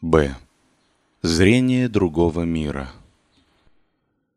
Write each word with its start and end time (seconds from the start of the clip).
Б. 0.00 0.36
Зрение 1.22 1.88
другого 1.88 2.42
мира. 2.42 2.92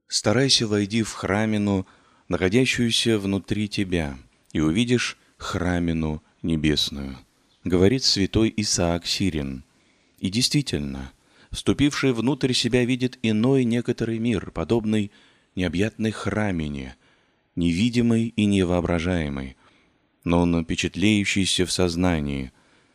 Старайся 0.08 0.66
войди 0.66 1.04
в 1.04 1.12
храмину, 1.12 1.86
находящуюся 2.30 3.20
внутри 3.20 3.68
тебя, 3.68 4.18
и 4.54 4.62
увидишь 4.62 5.18
храмину 5.38 6.24
небесную, 6.42 7.18
говорит 7.66 8.06
святой 8.06 8.54
Исаак 8.56 9.06
Сирин. 9.06 9.66
И 10.20 10.30
действительно, 10.30 11.12
вступивший 11.52 12.14
внутрь 12.14 12.54
себя 12.54 12.86
видит 12.86 13.20
иной 13.22 13.66
некоторый 13.66 14.20
мир, 14.20 14.52
подобный 14.52 15.12
необъятной 15.56 16.12
храмине, 16.12 16.96
невидимый 17.58 18.28
и 18.36 18.46
невоображаемый, 18.46 19.58
но 20.24 20.46
напечатлеющийся 20.46 21.66
в 21.66 21.72
сознании, 21.74 22.54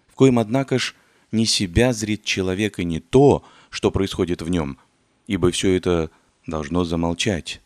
в 0.08 0.14
коем, 0.14 0.38
однако 0.38 0.79
ж, 0.79 0.94
не 1.32 1.46
себя 1.46 1.92
зрит 1.92 2.24
человек 2.24 2.78
и 2.78 2.84
не 2.84 3.00
то, 3.00 3.44
что 3.70 3.90
происходит 3.90 4.43
в 4.43 4.50
нем, 4.50 4.79
ибо 5.26 5.50
все 5.50 5.74
это 5.74 6.11
должно 6.46 6.84
замолчать. 6.84 7.61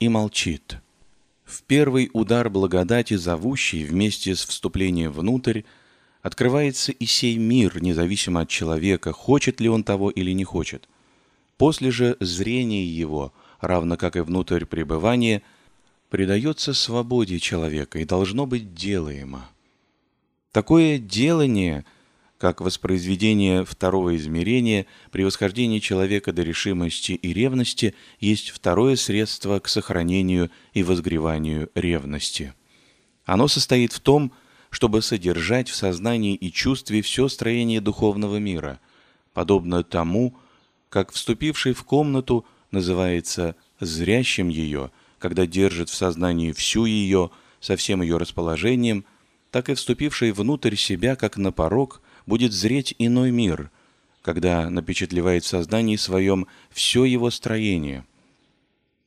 И 0.00 0.08
молчит. 0.08 0.78
В 1.44 1.62
первый 1.62 2.10
удар 2.12 2.50
благодати, 2.50 3.14
зовущий 3.14 3.84
вместе 3.84 4.34
с 4.34 4.44
вступлением 4.44 5.12
внутрь, 5.12 5.62
открывается 6.22 6.92
и 6.92 7.04
сей 7.04 7.36
мир, 7.36 7.80
независимо 7.82 8.40
от 8.40 8.48
человека, 8.48 9.12
хочет 9.12 9.60
ли 9.60 9.68
он 9.68 9.84
того 9.84 10.10
или 10.10 10.32
не 10.32 10.44
хочет. 10.44 10.88
После 11.58 11.90
же 11.90 12.16
зрение 12.18 12.86
его, 12.86 13.32
равно 13.60 13.96
как 13.96 14.16
и 14.16 14.20
внутрь 14.20 14.64
пребывания, 14.64 15.42
предается 16.08 16.72
свободе 16.74 17.38
человека 17.38 17.98
и 17.98 18.04
должно 18.04 18.46
быть 18.46 18.74
делаемо. 18.74 19.48
Такое 20.52 20.98
делание– 20.98 21.84
как 22.42 22.60
воспроизведение 22.60 23.64
второго 23.64 24.16
измерения 24.16 24.86
при 25.12 25.22
восхождении 25.22 25.78
человека 25.78 26.32
до 26.32 26.42
решимости 26.42 27.12
и 27.12 27.32
ревности 27.32 27.94
есть 28.18 28.50
второе 28.50 28.96
средство 28.96 29.60
к 29.60 29.68
сохранению 29.68 30.50
и 30.74 30.82
возгреванию 30.82 31.70
ревности. 31.76 32.52
Оно 33.24 33.46
состоит 33.46 33.92
в 33.92 34.00
том, 34.00 34.32
чтобы 34.70 35.02
содержать 35.02 35.68
в 35.68 35.76
сознании 35.76 36.34
и 36.34 36.50
чувстве 36.50 37.00
все 37.02 37.28
строение 37.28 37.80
духовного 37.80 38.38
мира, 38.38 38.80
подобно 39.34 39.84
тому, 39.84 40.36
как 40.88 41.12
вступивший 41.12 41.74
в 41.74 41.84
комнату 41.84 42.44
называется 42.72 43.54
зрящим 43.78 44.48
ее, 44.48 44.90
когда 45.20 45.46
держит 45.46 45.90
в 45.90 45.94
сознании 45.94 46.50
всю 46.50 46.86
ее 46.86 47.30
со 47.60 47.76
всем 47.76 48.02
ее 48.02 48.16
расположением, 48.16 49.04
так 49.52 49.68
и 49.68 49.74
вступивший 49.74 50.32
внутрь 50.32 50.74
себя, 50.74 51.14
как 51.14 51.36
на 51.36 51.52
порог– 51.52 52.02
будет 52.26 52.52
зреть 52.52 52.94
иной 52.98 53.30
мир, 53.30 53.70
когда 54.22 54.70
напечатлевает 54.70 55.44
в 55.44 55.48
сознании 55.48 55.96
своем 55.96 56.46
все 56.70 57.04
его 57.04 57.30
строение. 57.30 58.04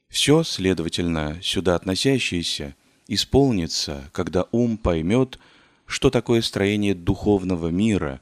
Все, 0.09 0.44
следовательно, 0.44 1.39
сюда 1.41 1.75
относящееся, 1.75 2.75
исполнится, 3.07 4.09
когда 4.13 4.45
ум 4.52 4.77
поймет, 4.77 5.39
что 5.85 6.09
такое 6.09 6.41
строение 6.41 6.95
духовного 6.95 7.69
мира, 7.69 8.22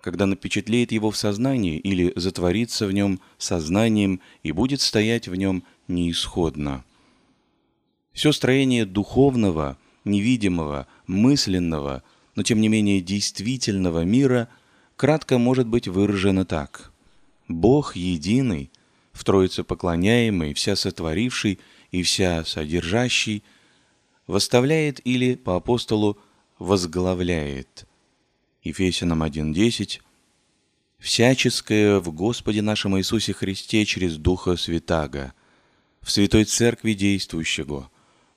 когда 0.00 0.26
напечатлеет 0.26 0.92
его 0.92 1.10
в 1.10 1.16
сознании 1.16 1.78
или 1.78 2.12
затворится 2.16 2.86
в 2.86 2.92
нем 2.92 3.20
сознанием 3.38 4.20
и 4.42 4.52
будет 4.52 4.80
стоять 4.80 5.26
в 5.26 5.34
нем 5.34 5.64
неисходно. 5.88 6.84
Все 8.12 8.32
строение 8.32 8.86
духовного, 8.86 9.76
невидимого, 10.04 10.86
мысленного– 11.06 12.02
но 12.36 12.42
тем 12.42 12.60
не 12.60 12.68
менее 12.68 13.00
действительного 13.00 14.04
мира 14.04 14.48
кратко 14.94 15.38
может 15.38 15.66
быть 15.66 15.88
выражено 15.88 16.44
так. 16.44 16.92
Бог 17.48 17.96
единый, 17.96 18.70
в 19.12 19.24
Троице 19.24 19.64
поклоняемый, 19.64 20.54
вся 20.54 20.76
сотворивший 20.76 21.58
и 21.90 22.02
вся 22.02 22.44
содержащий, 22.44 23.42
восставляет 24.26 25.00
или 25.04 25.34
по 25.34 25.56
апостолу 25.56 26.18
возглавляет. 26.58 27.86
Ефесянам 28.62 29.22
1.10 29.22 30.00
«Всяческое 30.98 32.00
в 32.00 32.12
Господе 32.12 32.62
нашем 32.62 32.98
Иисусе 32.98 33.32
Христе 33.32 33.84
через 33.84 34.16
Духа 34.16 34.56
Святаго, 34.56 35.32
в 36.02 36.10
Святой 36.10 36.44
Церкви 36.44 36.92
действующего, 36.92 37.90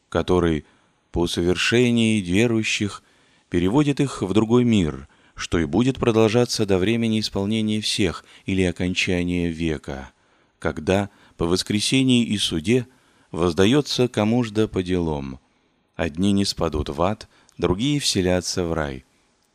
который 0.07 0.65
по 1.11 1.27
совершении 1.27 2.21
верующих 2.21 3.03
переводит 3.49 3.99
их 3.99 4.21
в 4.21 4.33
другой 4.33 4.63
мир, 4.63 5.07
что 5.35 5.59
и 5.59 5.65
будет 5.65 5.97
продолжаться 5.97 6.65
до 6.65 6.77
времени 6.77 7.19
исполнения 7.19 7.81
всех 7.81 8.25
или 8.45 8.63
окончания 8.63 9.49
века, 9.49 10.11
когда 10.59 11.09
по 11.37 11.45
воскресении 11.45 12.25
и 12.25 12.37
суде 12.37 12.87
воздается 13.31 14.07
кому 14.07 14.43
жда 14.43 14.67
по 14.67 14.83
делам. 14.83 15.39
Одни 15.95 16.31
не 16.31 16.45
спадут 16.45 16.89
в 16.89 17.01
ад, 17.01 17.27
другие 17.57 17.99
вселятся 17.99 18.63
в 18.63 18.73
рай. 18.73 19.05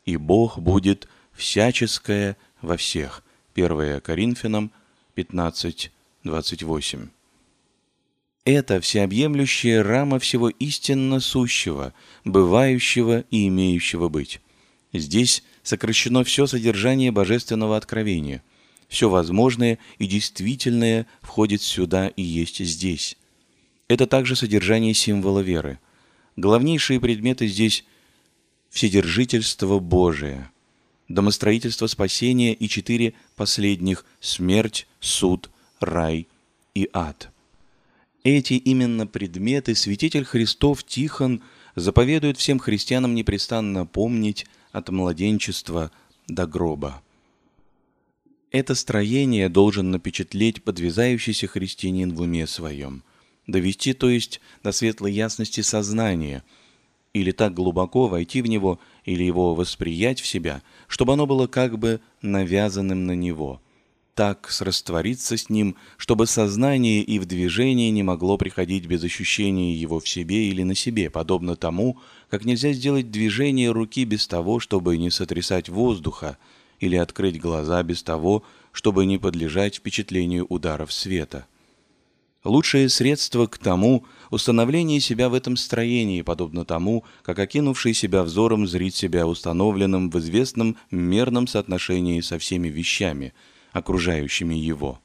И 0.05 0.17
Бог 0.17 0.59
будет 0.59 1.09
всяческое 1.33 2.37
во 2.61 2.77
всех. 2.77 3.23
1 3.55 4.01
Коринфянам 4.01 4.73
15, 5.15 5.93
28. 6.25 7.14
Это 8.45 8.79
всеобъемлющая 8.81 9.83
рама 9.83 10.19
всего 10.19 10.51
истинно 10.51 11.21
сущего, 11.21 11.95
бывающего 12.25 13.25
и 13.31 13.49
имеющего 13.49 14.11
быть. 14.11 14.41
Здесь 14.93 15.43
сокращено 15.63 16.25
все 16.25 16.47
содержание 16.47 17.11
божественного 17.11 17.79
откровения. 17.79 18.43
Все 18.89 19.09
возможное 19.09 19.79
и 19.99 20.07
действительное 20.07 21.07
входит 21.23 21.63
сюда 21.63 22.09
и 22.09 22.23
есть 22.23 22.59
здесь. 22.59 23.17
Это 23.89 24.07
также 24.07 24.37
содержание 24.37 24.93
символа 24.93 25.41
веры. 25.41 25.81
Главнейшие 26.37 27.01
предметы 27.01 27.47
здесь– 27.47 27.85
вседержительство 28.71 29.79
Божие, 29.79 30.51
домостроительство 31.09 31.87
спасения 31.87 32.53
и 32.53 32.69
четыре 32.69 33.15
последних– 33.37 34.05
смерть, 34.21 34.87
суд, 35.01 35.49
рай 35.81 36.29
и 36.75 36.91
ад– 36.93 37.31
эти 38.25 38.55
именно 38.55 39.07
предметы 39.07 39.75
святитель 39.75 40.25
Христов 40.25 40.83
Тихон 40.83 41.43
заповедует 41.77 42.39
всем 42.39 42.59
христианам 42.59 43.15
непрестанно 43.15 43.87
помнить 43.87 44.47
от 44.73 44.89
младенчества 44.89 45.91
до 46.27 46.47
гроба. 46.47 47.03
Это 48.51 48.75
строение 48.75 49.49
должен 49.49 49.91
напечатлеть 49.91 50.63
подвязающийся 50.63 51.47
христианин 51.47 52.15
в 52.15 52.21
уме 52.21 52.47
своем, 52.47 53.03
довести, 53.47 53.93
то 53.93 54.09
есть, 54.09 54.41
до 54.63 54.73
светлой 54.73 55.13
ясности 55.13 55.61
сознания, 55.61 56.43
или 57.13 57.31
так 57.31 57.53
глубоко 57.53 58.09
войти 58.09 58.43
в 58.43 58.47
него, 58.47 58.81
или 59.05 59.23
его 59.23 59.55
восприять 59.55 60.21
в 60.21 60.27
себя, 60.27 60.63
чтобы 60.89 61.13
оно 61.13 61.27
было 61.27 61.47
как 61.47 61.79
бы 61.79 62.01
навязанным 62.23 63.07
на 63.07 63.13
него– 63.13 63.61
так 64.15 64.51
сраствориться 64.51 65.37
с 65.37 65.51
ним, 65.51 65.77
чтобы 65.97 66.27
сознание 66.27 67.03
и 67.03 67.19
в 67.19 67.27
движение 67.27 67.91
не 67.91 68.03
могло 68.03 68.39
приходить 68.39 68.87
без 68.87 69.03
ощущения 69.03 69.75
его 69.75 69.99
в 69.99 70.09
себе 70.09 70.49
или 70.49 70.63
на 70.63 70.75
себе, 70.75 71.11
подобно 71.11 71.57
тому, 71.57 71.99
как 72.31 72.45
нельзя 72.45 72.73
сделать 72.73 73.11
движение 73.11 73.71
руки 73.71 74.05
без 74.05 74.27
того, 74.27 74.61
чтобы 74.61 74.97
не 74.97 75.11
сотрясать 75.11 75.69
воздуха, 75.69 76.39
или 76.81 76.97
открыть 76.97 77.41
глаза 77.41 77.83
без 77.83 78.03
того, 78.03 78.45
чтобы 78.73 79.07
не 79.07 79.19
подлежать 79.19 79.77
впечатлению 79.77 80.47
ударов 80.49 80.93
света. 80.93 81.47
Лучшее 82.45 82.91
средство 82.91 83.47
к 83.47 83.57
тому– 83.57 84.05
установление 84.31 85.01
себя 85.01 85.31
в 85.31 85.35
этом 85.35 85.57
строении, 85.57 86.21
подобно 86.21 86.67
тому, 86.67 87.05
как 87.23 87.39
окинувший 87.39 87.95
себя 87.95 88.23
взором 88.23 88.67
зрит 88.67 88.95
себя 88.95 89.27
установленным 89.27 90.11
в 90.11 90.19
известном 90.19 90.77
мерном 90.91 91.47
соотношении 91.47 92.21
со 92.21 92.39
всеми 92.39 92.69
вещами– 92.69 93.33
окружающими 93.75 94.55
его. 94.55 95.01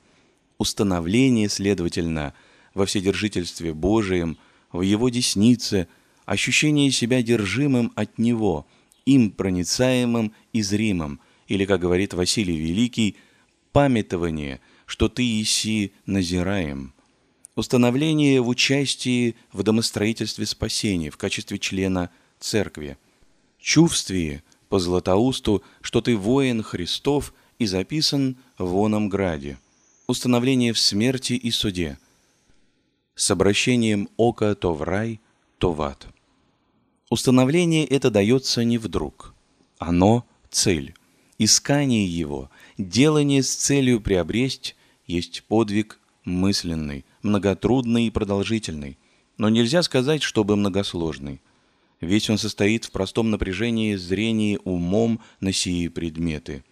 Установление, 0.57 1.49
следовательно, 1.49 2.33
во 2.73 2.85
вседержительстве 2.85 3.73
Божием, 3.73 4.37
в 4.71 4.81
его 4.81 5.09
деснице, 5.09 5.87
ощущение 6.25 6.91
себя 6.91 7.21
держимым 7.21 7.91
от 7.95 8.19
него, 8.19 8.67
им 9.05 9.31
проницаемым 9.31 10.33
и 10.53 10.61
зримым, 10.61 11.19
или, 11.47 11.65
как 11.65 11.81
говорит 11.81 12.13
Василий 12.13 12.57
Великий, 12.57 13.17
памятование, 13.71 14.61
что 14.85 15.09
ты 15.09 15.41
иси 15.41 15.91
назираем. 16.05 16.93
Установление 17.55 18.39
в 18.39 18.47
участии 18.47 19.35
в 19.51 19.63
домостроительстве 19.63 20.45
спасения 20.45 21.09
в 21.09 21.17
качестве 21.17 21.57
члена 21.57 22.11
церкви. 22.39 22.97
Чувствие 23.59 24.43
по 24.69 24.77
Златоусту, 24.77 25.63
что 25.81 26.01
ты 26.01 26.15
воин 26.15 26.61
Христов 26.61 27.33
и 27.59 27.65
записан 27.65 28.37
в 28.57 28.75
оном 28.75 29.09
граде. 29.09 29.57
Установление 30.07 30.73
в 30.73 30.79
смерти 30.79 31.33
и 31.33 31.51
суде. 31.51 31.99
С 33.15 33.29
обращением 33.29 34.09
ока 34.17 34.55
то 34.55 34.73
в 34.73 34.81
рай, 34.81 35.19
то 35.59 35.73
в 35.73 35.81
ад. 35.81 36.07
Установление 37.09 37.85
это 37.85 38.09
дается 38.09 38.63
не 38.63 38.77
вдруг. 38.77 39.35
Оно– 39.77 40.25
цель. 40.49 40.93
Искание 41.37 42.05
его, 42.05 42.49
делание 42.77 43.43
с 43.43 43.53
целью 43.53 44.01
приобресть, 44.01 44.75
есть 45.05 45.43
подвиг 45.47 45.99
мысленный, 46.25 47.05
многотрудный 47.21 48.07
и 48.07 48.11
продолжительный, 48.11 48.97
но 49.37 49.49
нельзя 49.49 49.81
сказать, 49.83 50.21
чтобы 50.21 50.55
многосложный. 50.55 51.41
Весь 52.01 52.29
он 52.29 52.37
состоит 52.37 52.85
в 52.85 52.91
простом 52.91 53.29
напряжении 53.29 53.95
зрения 53.95 54.59
умом 54.63 55.19
на 55.39 55.51
сии 55.51 55.87
предметы. 55.87 56.63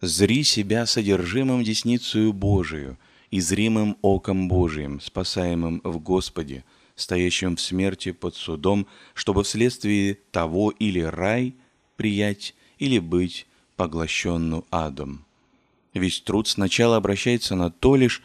Зри 0.00 0.44
себя 0.44 0.86
содержимым 0.86 1.64
десницею 1.64 2.32
Божию 2.32 2.96
и 3.32 3.40
зримым 3.40 3.96
оком 4.00 4.48
Божиим, 4.48 5.00
спасаемым 5.00 5.80
в 5.82 5.98
Господе, 5.98 6.64
стоящим 6.94 7.56
в 7.56 7.60
смерти 7.60 8.12
под 8.12 8.36
судом, 8.36 8.86
чтобы 9.14 9.42
вследствие 9.42 10.18
того 10.30 10.70
или 10.70 11.00
рай 11.00 11.54
приять, 11.96 12.54
или 12.78 13.00
быть 13.00 13.46
поглощенным 13.76 14.64
адом. 14.70 15.24
Весь 15.94 16.20
труд 16.20 16.46
сначала 16.46 16.96
обращается 16.96 17.56
на 17.56 17.70
то 17.70 17.96
лишь, 17.96 18.22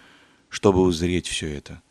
чтобы 0.50 0.82
узреть 0.82 1.28
все 1.28 1.48
это. 1.48 1.82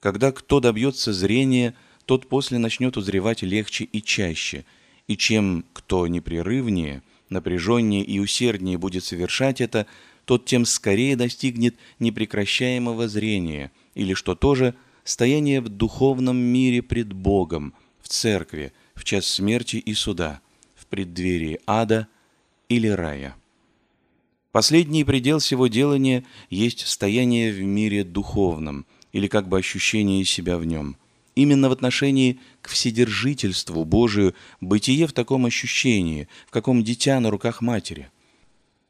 Когда 0.00 0.32
кто 0.32 0.58
добьется 0.58 1.12
зрения, 1.12 1.76
тот 2.06 2.28
после 2.28 2.58
начнет 2.58 2.96
узревать 2.96 3.42
легче 3.42 3.84
и 3.84 4.02
чаще, 4.02 4.64
и 5.06 5.16
чем 5.16 5.64
кто 5.72 6.08
непрерывнее, 6.08 7.02
напряженнее 7.32 8.04
и 8.04 8.18
усерднее 8.18 8.78
будет 8.78 9.04
совершать 9.04 9.60
это, 9.60 9.86
тот 10.24 10.44
тем 10.44 10.64
скорее 10.64 11.16
достигнет 11.16 11.76
непрекращаемого 11.98 13.08
зрения, 13.08 13.72
или, 13.94 14.14
что 14.14 14.34
тоже, 14.34 14.74
стояние 15.04 15.60
в 15.60 15.68
духовном 15.68 16.36
мире 16.36 16.82
пред 16.82 17.12
Богом, 17.12 17.74
в 18.00 18.08
церкви, 18.08 18.72
в 18.94 19.04
час 19.04 19.26
смерти 19.26 19.76
и 19.76 19.94
суда, 19.94 20.40
в 20.74 20.86
преддверии 20.86 21.60
ада 21.66 22.06
или 22.68 22.88
рая. 22.88 23.34
Последний 24.52 25.02
предел 25.02 25.38
всего 25.38 25.66
делания 25.66 26.24
есть 26.50 26.86
стояние 26.86 27.52
в 27.52 27.60
мире 27.62 28.04
духовном, 28.04 28.86
или 29.12 29.26
как 29.26 29.48
бы 29.48 29.58
ощущение 29.58 30.24
себя 30.24 30.58
в 30.58 30.64
нем. 30.64 30.96
Именно 31.34 31.68
в 31.68 31.72
отношении 31.72 32.38
к 32.60 32.68
вседержительству 32.68 33.84
Божию 33.84 34.34
бытие 34.60 35.06
в 35.06 35.12
таком 35.12 35.46
ощущении, 35.46 36.28
в 36.46 36.50
каком 36.50 36.84
дитя 36.84 37.18
на 37.20 37.30
руках 37.30 37.62
матери. 37.62 38.10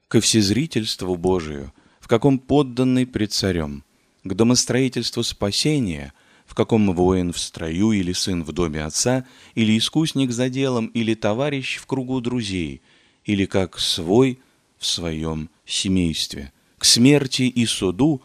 Ко 0.08 0.20
всезрительству 0.20 1.16
Божию, 1.16 1.72
в 2.00 2.08
каком 2.08 2.38
подданный 2.38 3.06
пред 3.06 3.32
царем. 3.32 3.84
К 4.24 4.34
домостроительству 4.34 5.22
спасения, 5.22 6.12
в 6.46 6.54
каком 6.54 6.92
воин 6.94 7.32
в 7.32 7.38
строю 7.38 7.92
или 7.92 8.12
сын 8.12 8.42
в 8.42 8.52
доме 8.52 8.84
отца, 8.84 9.24
или 9.54 9.78
искусник 9.78 10.32
за 10.32 10.48
делом, 10.48 10.86
или 10.86 11.14
товарищ 11.14 11.78
в 11.78 11.86
кругу 11.86 12.20
друзей, 12.20 12.82
или 13.24 13.46
как 13.46 13.78
свой– 13.78 14.38
в 14.82 14.86
своем 14.86 15.48
семействе, 15.64 16.52
к 16.76 16.84
смерти 16.84 17.42
и 17.42 17.64
суду, 17.66 18.20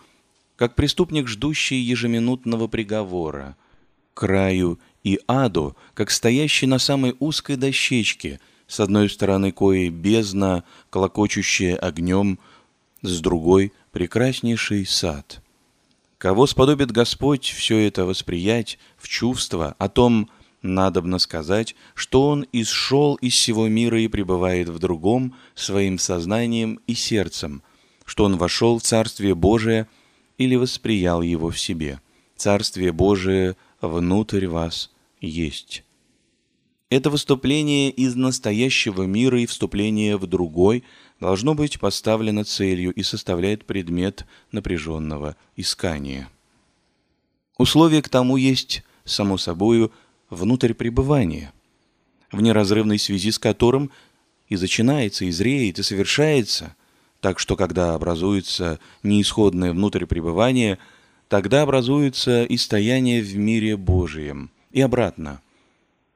как 0.55 0.73
преступник, 0.73 1.27
ждущий 1.27 1.79
ежеминутного 1.79 2.67
приговора, 2.67 3.55
к 4.17 4.23
раю 4.23 4.79
и 5.03 5.19
аду, 5.27 5.75
как 5.93 6.09
стоящий 6.09 6.65
на 6.65 6.79
самой 6.79 7.15
узкой 7.19 7.55
дощечке, 7.55 8.39
с 8.65 8.79
одной 8.79 9.09
стороны 9.11 9.51
коей 9.51 9.89
бездна, 9.89 10.63
колокочущая 10.89 11.75
огнем, 11.75 12.39
с 13.03 13.19
другой— 13.21 13.73
прекраснейший 13.91 14.87
сад. 14.87 15.43
Кого 16.17 16.47
сподобит 16.47 16.91
Господь 16.91 17.45
все 17.45 17.77
это 17.87 18.05
восприять 18.05 18.79
в 18.97 19.07
чувство 19.07 19.75
о 19.77 19.87
том, 19.87 20.29
Надобно 20.63 21.19
сказать, 21.19 21.75
что 21.93 22.29
он 22.29 22.47
исшел 22.51 23.13
из 23.15 23.33
всего 23.33 23.67
мира 23.67 24.01
и 24.01 24.07
пребывает 24.07 24.67
в 24.69 24.79
другом 24.79 25.35
своим 25.53 25.99
сознанием 25.99 26.79
и 26.87 26.95
сердцем, 26.95 27.61
что 28.03 28.25
он 28.25 28.37
вошел 28.37 28.79
в 28.79 28.81
Царствие 28.81 29.35
Божие 29.35 29.87
или 30.39 30.55
восприял 30.55 31.21
его 31.21 31.51
в 31.51 31.59
себе. 31.59 32.01
Царствие 32.35 32.91
Божие 32.91 33.55
внутрь 33.81 34.47
вас 34.47 34.91
есть. 35.21 35.83
Это 36.89 37.09
выступление 37.09 37.91
из 37.91 38.15
настоящего 38.15 39.03
мира 39.03 39.41
и 39.41 39.45
вступление 39.45 40.15
в 40.15 40.25
другой 40.25 40.85
должно 41.19 41.53
быть 41.53 41.79
поставлено 41.79 42.45
целью 42.45 42.93
и 42.93 43.03
составляет 43.03 43.65
предмет 43.65 44.25
напряженного 44.51 45.35
искания. 45.57 46.29
Условие 47.57 48.01
к 48.01 48.09
тому 48.09 48.37
есть, 48.37 48.83
само 49.03 49.37
собою, 49.37 49.91
внутрь 50.29 50.73
пребывания, 50.73 51.51
в 52.31 52.41
неразрывной 52.41 52.99
связи 52.99 53.31
с 53.31 53.39
которым 53.39 53.91
и 54.47 54.55
зачинается, 54.55 55.25
и 55.25 55.31
зреет, 55.31 55.79
и 55.79 55.83
совершается, 55.83 56.75
так 57.19 57.39
что 57.39 57.57
когда 57.57 57.95
образуется 57.95 58.79
неисходное 59.03 59.73
внутрь 59.73 60.05
пребывание, 60.05 60.77
тогда 61.27 61.63
образуется 61.63 62.43
и 62.43 62.57
стояние 62.57 63.21
в 63.21 63.35
мире 63.35 63.77
Божием, 63.77 64.51
и 64.71 64.81
обратно. 64.81 65.41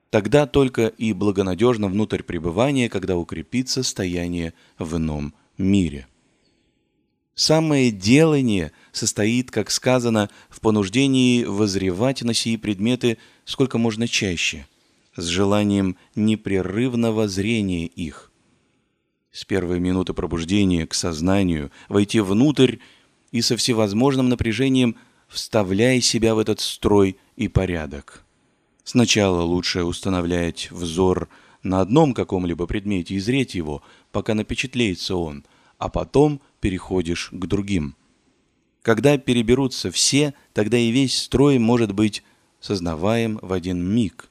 Тогда 0.10 0.46
только 0.46 0.88
и 0.88 1.13
благонадежно 1.13 1.88
внутрь 1.88 2.22
пребывания, 2.22 2.90
когда 2.90 3.16
укрепится 3.18 3.84
стояние 3.84 4.54
в 4.78 4.98
ином 4.98 5.34
мире. 5.58 6.08
Самое 7.34 7.92
делание 7.92 8.72
состоит, 8.92 9.52
как 9.52 9.72
сказано, 9.72 10.30
в 10.50 10.60
понуждении 10.60 11.46
возревать 11.46 12.22
на 12.24 12.34
сии 12.34 12.57
предметы 12.57 13.18
сколько 13.46 13.78
можно 13.78 14.07
чаще, 14.07 14.68
с 15.16 15.25
желанием 15.25 15.96
непрерывного 16.14 17.28
зрения 17.28 17.88
их. 17.88 18.31
С 19.31 19.46
первой 19.46 19.80
минуты 19.80 20.14
пробуждения 20.14 20.86
к 20.86 20.94
сознанию 20.94 21.72
войти 21.88 22.19
внутрь 22.19 22.78
и 23.31 23.42
со 23.42 23.57
всевозможным 23.57 24.30
напряжением 24.30 24.95
вставляя 25.28 26.01
себя 26.01 26.36
в 26.36 26.39
этот 26.39 26.60
строй 26.60 27.18
и 27.38 27.48
порядок. 27.48 28.25
Сначала 28.83 29.42
лучше 29.42 29.83
установлять 29.83 30.69
взор 30.72 31.30
на 31.63 31.81
одном 31.81 32.13
каком-либо 32.13 32.66
предмете 32.66 33.16
и 33.16 33.19
зреть 33.19 33.56
его, 33.56 33.81
пока 34.12 34.33
напечатлеется 34.33 35.16
он, 35.16 35.45
а 35.78 35.89
потом 35.89 36.42
переходишь 36.60 37.30
к 37.31 37.45
другим. 37.45 37.95
Когда 38.81 39.18
переберутся 39.18 39.92
все, 39.92 40.33
тогда 40.54 40.78
и 40.78 40.92
весь 40.92 41.18
строй 41.18 41.60
может 41.60 41.94
быть 41.94 42.24
сознаваем 42.60 43.39
в 43.42 43.54
один 43.54 43.83
миг. 43.83 44.30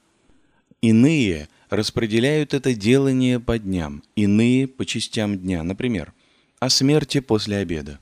Иные 0.82 1.48
распределяют 1.68 2.52
это 2.52 2.74
делание 2.74 3.38
по 3.38 3.58
дням, 3.58 4.02
иные 4.16 4.66
по 4.66 4.84
частям 4.84 5.38
дня, 5.38 5.62
например, 5.62 6.12
о 6.58 6.68
смерти 6.68 7.20
после 7.20 7.58
обеда. 7.58 8.00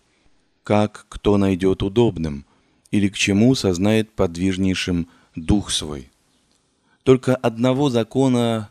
Как 0.68 1.06
кто 1.08 1.38
найдет 1.38 1.82
удобным, 1.82 2.44
или 2.90 3.08
к 3.08 3.16
чему 3.16 3.54
сознает 3.54 4.12
подвижнейшим 4.12 5.08
дух 5.34 5.70
свой. 5.70 6.10
Только 7.04 7.34
одного 7.34 7.88
закона 7.88 8.70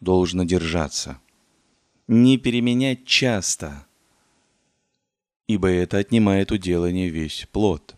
должно 0.00 0.44
держаться. 0.44 1.20
Не 2.06 2.38
переменять 2.38 3.06
часто, 3.06 3.84
ибо 5.48 5.66
это 5.66 5.98
отнимает 5.98 6.52
у 6.52 6.58
делания 6.58 7.08
весь 7.08 7.48
плод. 7.50 7.96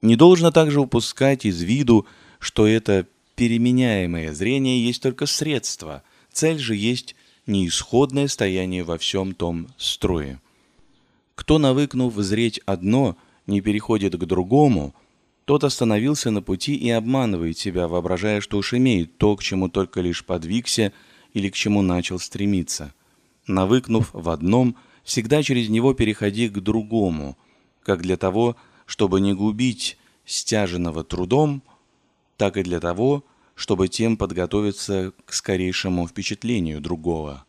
Не 0.00 0.14
должно 0.14 0.52
также 0.52 0.80
упускать 0.80 1.46
из 1.46 1.60
виду, 1.62 2.06
что 2.38 2.68
это 2.68 3.08
переменяемое 3.34 4.32
зрение 4.32 4.86
есть 4.86 5.02
только 5.02 5.26
средство, 5.26 6.04
цель 6.30 6.60
же 6.60 6.76
есть 6.76 7.16
неисходное 7.48 8.28
стояние 8.28 8.84
во 8.84 8.98
всем 8.98 9.34
том 9.34 9.66
строе. 9.78 10.40
Кто, 11.36 11.58
навыкнув 11.58 12.16
зреть 12.16 12.60
одно, 12.66 13.16
не 13.46 13.60
переходит 13.60 14.16
к 14.16 14.24
другому, 14.24 14.94
тот 15.44 15.62
остановился 15.62 16.32
на 16.32 16.42
пути 16.42 16.74
и 16.74 16.90
обманывает 16.90 17.56
себя, 17.56 17.86
воображая, 17.86 18.40
что 18.40 18.58
уж 18.58 18.74
имеет 18.74 19.16
то, 19.18 19.36
к 19.36 19.42
чему 19.44 19.68
только 19.68 20.00
лишь 20.00 20.24
подвигся 20.24 20.92
или 21.34 21.48
к 21.50 21.54
чему 21.54 21.82
начал 21.82 22.18
стремиться. 22.18 22.92
Навыкнув 23.46 24.10
в 24.12 24.28
одном, 24.30 24.76
всегда 25.04 25.42
через 25.44 25.68
него 25.68 25.94
переходи 25.94 26.48
к 26.48 26.58
другому, 26.58 27.38
как 27.84 28.02
для 28.02 28.16
того, 28.16 28.56
чтобы 28.86 29.20
не 29.20 29.34
губить 29.34 29.98
стяженного 30.24 31.04
трудом, 31.04 31.62
так 32.36 32.56
и 32.56 32.64
для 32.64 32.80
того, 32.80 33.24
чтобы 33.54 33.86
тем 33.88 34.16
подготовиться 34.16 35.12
к 35.24 35.32
скорейшему 35.32 36.08
впечатлению 36.08 36.80
другого. 36.80 37.44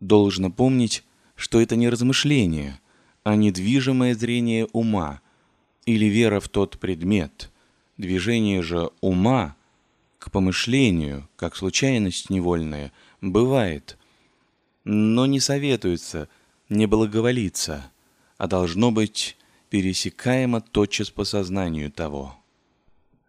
Должно 0.00 0.50
помнить, 0.50 1.04
что 1.36 1.60
это 1.60 1.74
не 1.76 1.88
размышление, 1.88 2.80
а 3.28 3.36
недвижимое 3.36 4.14
зрение 4.14 4.66
ума 4.72 5.20
или 5.84 6.06
вера 6.06 6.40
в 6.40 6.48
тот 6.48 6.78
предмет. 6.78 7.50
Движение 7.98 8.62
же 8.62 8.88
ума 9.02 9.54
к 10.18 10.30
помышлению, 10.30 11.28
как 11.36 11.54
случайность 11.54 12.30
невольная, 12.30 12.90
бывает, 13.20 13.98
но 14.84 15.26
не 15.26 15.40
советуется, 15.40 16.30
не 16.70 16.86
благоволится, 16.86 17.90
а 18.38 18.46
должно 18.46 18.92
быть 18.92 19.36
пересекаемо 19.68 20.62
тотчас 20.62 21.10
по 21.10 21.24
сознанию 21.24 21.92
того. 21.92 22.37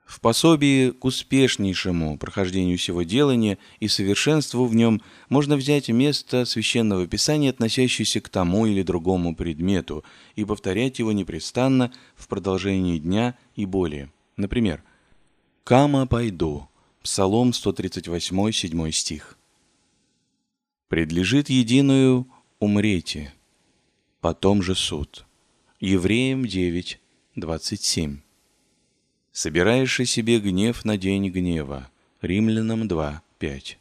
В 0.10 0.22
пособии 0.22 0.89
к 0.89 1.06
успешнейшему 1.06 2.18
прохождению 2.18 2.80
всего 2.80 3.04
делания 3.04 3.60
и 3.80 3.88
совершенству 3.88 4.66
в 4.66 4.74
нем 4.74 5.04
можно 5.30 5.56
взять 5.56 5.88
место 5.89 6.46
священного 6.46 7.06
писания, 7.06 7.51
относящееся 7.51 8.20
к 8.20 8.28
тому 8.28 8.66
или 8.66 8.82
другому 8.82 9.36
предмету, 9.36 10.04
и 10.36 10.44
повторять 10.44 10.98
его 10.98 11.12
непрестанно 11.12 11.94
в 12.16 12.28
продолжении 12.28 12.98
дня 12.98 13.38
и 13.56 13.68
более. 13.68 14.12
Например, 14.36 14.84
«Кама 15.63 16.08
пойду» 16.08 16.68
Псалом 17.04 17.54
138, 17.54 18.51
7 18.51 18.92
стих. 18.92 19.38
«Предлежит 20.88 21.51
единую 21.51 22.28
умрете, 22.58 23.32
потом 24.22 24.63
же 24.63 24.74
суд». 24.74 25.28
Евреям 25.80 26.48
9, 26.48 27.00
27. 27.36 28.22
Собираешь 29.41 29.96
себе 30.05 30.41
гнев 30.41 30.84
на 30.84 30.98
день 30.98 31.29
гнева. 31.29 31.89
Римлянам 32.22 32.89
2, 32.89 33.22
5. 33.38 33.77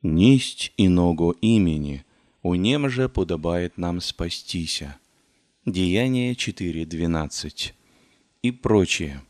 Несть 0.00 0.72
и 0.78 0.88
ногу 0.88 1.32
имени, 1.42 2.06
у 2.42 2.54
нем 2.54 2.88
же 2.88 3.10
подобает 3.10 3.76
нам 3.76 4.00
спастися. 4.00 4.96
Деяние 5.66 6.34
4, 6.34 6.86
12. 6.86 7.74
И 8.40 8.50
прочее. 8.52 9.20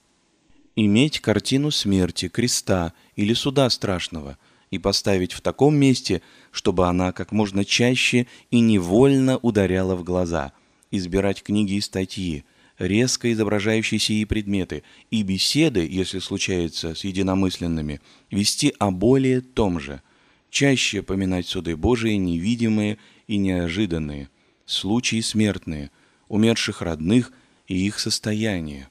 Иметь 0.76 1.18
картину 1.18 1.72
смерти, 1.72 2.28
креста 2.28 2.92
или 3.16 3.34
суда 3.34 3.68
страшного 3.70 4.38
и 4.70 4.78
поставить 4.78 5.32
в 5.32 5.40
таком 5.40 5.74
месте, 5.74 6.22
чтобы 6.52 6.86
она 6.86 7.10
как 7.10 7.32
можно 7.32 7.64
чаще 7.64 8.28
и 8.52 8.60
невольно 8.60 9.38
ударяла 9.38 9.96
в 9.96 10.04
глаза, 10.04 10.52
избирать 10.92 11.42
книги 11.42 11.72
и 11.72 11.80
статьи, 11.80 12.44
резко 12.78 13.32
изображающие 13.32 14.00
сии 14.00 14.24
предметы, 14.24 14.82
и 15.10 15.22
беседы, 15.22 15.86
если 15.88 16.18
случается 16.18 16.94
с 16.94 17.04
единомысленными, 17.04 18.00
вести 18.30 18.74
о 18.78 18.90
более 18.90 19.40
том 19.40 19.78
же, 19.80 20.02
чаще 20.50 21.02
поминать 21.02 21.46
суды 21.46 21.76
Божии 21.76 22.14
невидимые 22.14 22.98
и 23.26 23.36
неожиданные, 23.36 24.28
случаи 24.66 25.20
смертные, 25.20 25.90
умерших 26.28 26.82
родных 26.82 27.32
и 27.68 27.86
их 27.86 27.98
состояние, 27.98 28.88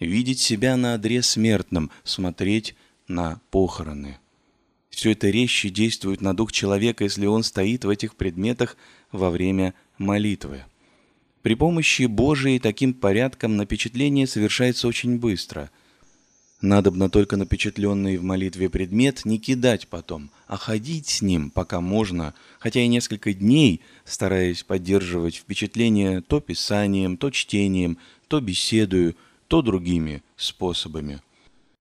видеть 0.00 0.40
себя 0.40 0.76
на 0.76 0.94
одре 0.94 1.22
смертном, 1.22 1.90
смотреть 2.02 2.74
на 3.08 3.40
похороны. 3.50 4.18
Все 4.90 5.12
это 5.12 5.28
резче 5.28 5.70
действует 5.70 6.20
на 6.20 6.36
дух 6.36 6.52
человека, 6.52 7.04
если 7.04 7.26
он 7.26 7.42
стоит 7.42 7.84
в 7.84 7.88
этих 7.88 8.14
предметах 8.14 8.76
во 9.10 9.30
время 9.30 9.74
молитвы. 9.98 10.64
При 11.44 11.56
помощи 11.56 12.04
Божией 12.04 12.58
таким 12.58 12.94
порядком 12.94 13.58
напечатление 13.58 14.26
совершается 14.26 14.88
очень 14.88 15.18
быстро. 15.18 15.70
Надобно 16.62 17.10
только 17.10 17.36
напечатленный 17.36 18.16
в 18.16 18.22
молитве 18.22 18.70
предмет 18.70 19.26
не 19.26 19.38
кидать 19.38 19.88
потом, 19.88 20.30
а 20.46 20.56
ходить 20.56 21.06
с 21.06 21.20
ним, 21.20 21.50
пока 21.50 21.82
можно, 21.82 22.32
хотя 22.58 22.80
и 22.80 22.88
несколько 22.88 23.34
дней, 23.34 23.82
стараясь 24.06 24.62
поддерживать 24.62 25.36
впечатление 25.36 26.22
то 26.22 26.40
писанием, 26.40 27.18
то 27.18 27.28
чтением, 27.28 27.98
то 28.28 28.40
беседою, 28.40 29.14
то 29.46 29.60
другими 29.60 30.22
способами. 30.36 31.20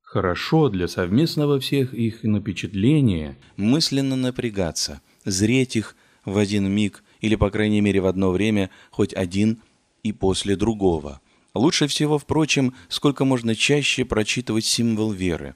Хорошо 0.01 0.67
для 0.67 0.89
совместного 0.89 1.62
всех 1.62 1.93
их 1.93 2.24
напечатления 2.24 3.38
мысленно 3.55 4.17
напрягаться, 4.17 5.00
зреть 5.24 5.77
их 5.77 5.96
в 6.25 6.38
один 6.38 6.70
миг 6.70 7.01
или, 7.24 7.36
по 7.36 7.50
крайней 7.50 7.80
мере, 7.80 8.01
в 8.01 8.06
одно 8.06 8.32
время 8.32 8.70
хоть 8.92 9.13
один 9.13 9.62
и 10.03 10.12
после 10.12 10.58
другого. 10.58 11.22
Лучше 11.53 11.88
всего, 11.88 12.20
впрочем, 12.20 12.75
сколько 12.89 13.24
можно 13.24 13.56
чаще 13.56 14.03
прочитывать 14.03 14.65
символ 14.65 15.13
веры. 15.13 15.56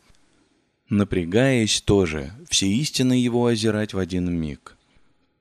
Напрягаясь 0.90 1.82
тоже, 1.82 2.32
все 2.50 2.68
истины 2.68 3.14
его 3.14 3.48
озирать 3.48 3.94
в 3.94 4.00
один 4.00 4.32
миг. 4.32 4.78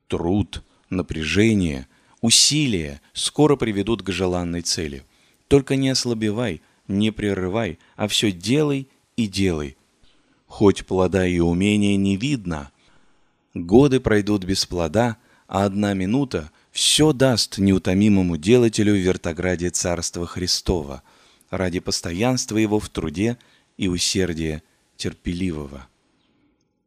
Труд, 0.09 0.65
напряжение, 0.91 1.87
усилия 2.21 3.01
скоро 3.13 3.55
приведут 3.55 4.03
к 4.03 4.11
желанной 4.11 4.63
цели. 4.63 5.05
Только 5.47 5.77
не 5.77 5.91
ослабевай, 5.91 6.61
не 6.89 7.13
прерывай, 7.13 7.79
а 7.95 8.09
все 8.09 8.33
делай 8.33 8.89
и 9.17 9.29
делай. 9.29 9.77
Хоть 10.49 10.87
плода 10.87 11.25
и 11.25 11.39
умения 11.39 11.97
не 11.97 12.17
видно, 12.17 12.73
годы 13.55 14.01
пройдут 14.01 14.43
без 14.43 14.67
плода, 14.67 15.19
а 15.49 15.65
одна 15.65 15.95
минута 15.95 16.51
все 16.73 17.13
даст 17.13 17.59
неутомимому 17.59 18.37
делателю 18.37 18.93
в 18.95 18.99
вертограде 18.99 19.71
Царства 19.71 20.27
Христова 20.27 21.03
ради 21.51 21.81
постоянства 21.81 22.59
его 22.59 22.81
в 22.81 22.89
труде 22.89 23.39
и 23.77 23.89
усердия 23.89 24.63
терпеливого. 24.97 25.87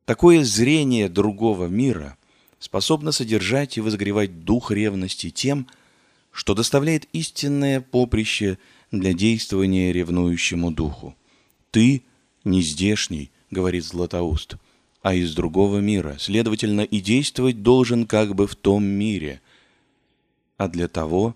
Такое 0.05 0.43
зрение 0.43 1.07
другого 1.07 1.67
мира 1.67 2.17
способно 2.59 3.11
содержать 3.11 3.77
и 3.77 3.81
возгревать 3.81 4.43
дух 4.43 4.71
ревности 4.71 5.29
тем, 5.29 5.67
что 6.31 6.53
доставляет 6.53 7.07
истинное 7.13 7.81
поприще 7.81 8.57
для 8.91 9.13
действования 9.13 9.93
ревнующему 9.93 10.71
духу. 10.71 11.15
«Ты 11.71 12.03
не 12.43 12.61
здешний»,— 12.61 13.31
говорит 13.51 13.85
Златоуст,— 13.85 14.55
а 15.01 15.13
из 15.13 15.33
другого 15.33 15.79
мира, 15.79 16.17
следовательно, 16.19 16.81
и 16.81 16.99
действовать 16.99 17.63
должен 17.63 18.05
как 18.05 18.35
бы 18.35 18.47
в 18.47 18.55
том 18.55 18.83
мире, 18.83 19.41
а 20.57 20.67
для 20.67 20.87
того 20.87 21.35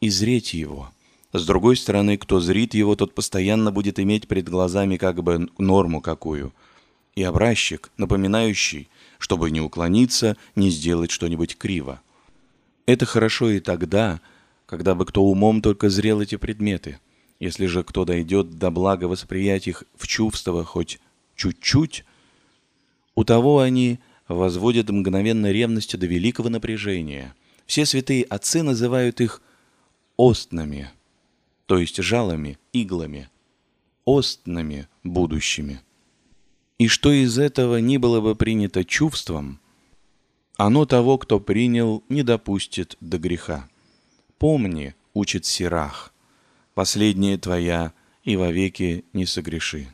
и 0.00 0.08
зреть 0.08 0.54
его. 0.54 0.90
С 1.32 1.46
другой 1.46 1.76
стороны, 1.76 2.16
кто 2.18 2.40
зрит 2.40 2.74
его, 2.74 2.96
тот 2.96 3.14
постоянно 3.14 3.70
будет 3.70 4.00
иметь 4.00 4.26
перед 4.26 4.48
глазами 4.48 4.96
как 4.96 5.22
бы 5.22 5.48
норму 5.58 6.00
какую. 6.00 6.52
И 7.14 7.22
образчик, 7.22 7.90
напоминающий, 7.96 8.88
чтобы 9.18 9.50
не 9.50 9.60
уклониться, 9.60 10.36
не 10.56 10.70
сделать 10.70 11.10
что-нибудь 11.10 11.56
криво. 11.56 12.00
Это 12.86 13.06
хорошо 13.06 13.50
и 13.50 13.60
тогда, 13.60 14.20
когда 14.66 14.94
бы 14.94 15.04
кто 15.04 15.22
умом 15.22 15.62
только 15.62 15.88
зрел 15.88 16.20
эти 16.20 16.36
предметы. 16.36 16.98
Если 17.38 17.66
же 17.66 17.84
кто 17.84 18.04
дойдет 18.04 18.58
до 18.58 18.70
блага 18.70 19.04
восприять 19.04 19.68
их 19.68 19.84
в 19.96 20.06
чувствах 20.06 20.68
хоть 20.68 21.00
чуть-чуть, 21.36 22.04
у 23.14 23.24
того 23.24 23.60
они 23.60 23.98
возводят 24.28 24.88
мгновенно 24.90 25.50
ревностью 25.50 25.98
до 25.98 26.06
великого 26.06 26.48
напряжения. 26.48 27.34
Все 27.66 27.84
святые 27.86 28.24
отцы 28.24 28.62
называют 28.62 29.20
их 29.20 29.42
остными, 30.16 30.90
то 31.66 31.78
есть 31.78 31.96
жалами, 31.96 32.58
иглами, 32.72 33.28
остными 34.06 34.88
будущими. 35.02 35.80
И 36.78 36.88
что 36.88 37.12
из 37.12 37.38
этого 37.38 37.78
не 37.78 37.98
было 37.98 38.20
бы 38.20 38.34
принято 38.34 38.84
чувством, 38.84 39.60
оно 40.56 40.84
того, 40.84 41.18
кто 41.18 41.40
принял, 41.40 42.04
не 42.08 42.22
допустит 42.22 42.96
до 43.00 43.18
греха. 43.18 43.68
Помни, 44.38 44.94
учит 45.14 45.44
Сирах, 45.44 46.12
последняя 46.74 47.38
твоя 47.38 47.92
и 48.24 48.36
вовеки 48.36 49.04
не 49.12 49.26
согреши. 49.26 49.88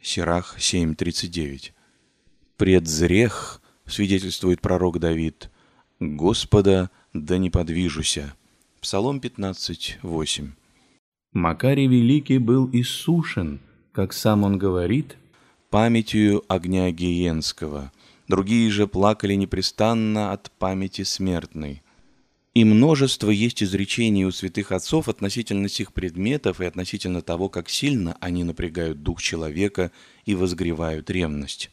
Сирах 0.00 0.56
7.39 0.58 1.72
предзрех, 2.58 3.62
свидетельствует 3.86 4.60
пророк 4.60 4.98
Давид, 4.98 5.48
Господа 6.00 6.90
да 7.14 7.38
не 7.38 7.50
подвижуся. 7.50 8.34
Псалом 8.80 9.20
15, 9.20 9.98
8. 10.02 10.52
Макарий 11.32 11.86
Великий 11.86 12.38
был 12.38 12.68
иссушен, 12.72 13.60
как 13.92 14.12
сам 14.12 14.42
он 14.42 14.58
говорит, 14.58 15.16
памятью 15.70 16.44
огня 16.48 16.90
Гиенского. 16.90 17.92
Другие 18.26 18.70
же 18.70 18.86
плакали 18.88 19.34
непрестанно 19.34 20.32
от 20.32 20.50
памяти 20.50 21.02
смертной. 21.02 21.82
И 22.54 22.64
множество 22.64 23.30
есть 23.30 23.62
изречений 23.62 24.24
у 24.24 24.32
святых 24.32 24.72
отцов 24.72 25.08
относительно 25.08 25.68
сих 25.68 25.92
предметов 25.92 26.60
и 26.60 26.64
относительно 26.64 27.22
того, 27.22 27.48
как 27.48 27.68
сильно 27.68 28.16
они 28.20 28.42
напрягают 28.42 29.04
дух 29.04 29.22
человека 29.22 29.92
и 30.24 30.34
возгревают 30.34 31.08
ревность 31.08 31.70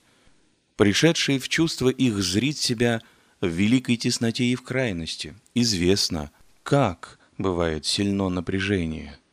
пришедшие 0.75 1.39
в 1.39 1.49
чувство 1.49 1.89
их 1.89 2.17
зрит 2.21 2.57
себя 2.57 3.01
в 3.41 3.47
великой 3.47 3.97
тесноте 3.97 4.45
и 4.45 4.55
в 4.55 4.63
крайности. 4.63 5.35
Известно, 5.53 6.31
как 6.63 7.19
бывает 7.37 7.85
сильно 7.85 8.29
напряжение– 8.29 9.17